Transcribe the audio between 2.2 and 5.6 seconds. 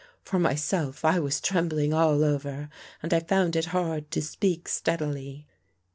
over and I found it hard to speak steadily.